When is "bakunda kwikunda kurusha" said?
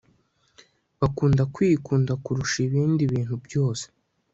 0.99-2.57